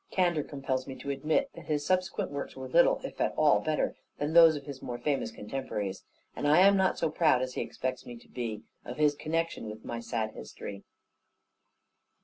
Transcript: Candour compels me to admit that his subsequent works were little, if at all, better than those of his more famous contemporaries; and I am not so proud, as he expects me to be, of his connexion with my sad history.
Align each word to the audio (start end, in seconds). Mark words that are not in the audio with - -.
Candour 0.09 0.43
compels 0.43 0.87
me 0.87 0.95
to 0.95 1.11
admit 1.11 1.51
that 1.53 1.65
his 1.65 1.85
subsequent 1.85 2.31
works 2.31 2.55
were 2.55 2.67
little, 2.67 2.99
if 3.03 3.21
at 3.21 3.35
all, 3.37 3.59
better 3.59 3.95
than 4.17 4.33
those 4.33 4.55
of 4.55 4.65
his 4.65 4.81
more 4.81 4.97
famous 4.97 5.29
contemporaries; 5.29 6.03
and 6.35 6.47
I 6.47 6.61
am 6.61 6.75
not 6.75 6.97
so 6.97 7.11
proud, 7.11 7.43
as 7.43 7.53
he 7.53 7.61
expects 7.61 8.03
me 8.03 8.17
to 8.17 8.27
be, 8.27 8.63
of 8.83 8.97
his 8.97 9.13
connexion 9.13 9.69
with 9.69 9.85
my 9.85 9.99
sad 9.99 10.31
history. 10.31 10.85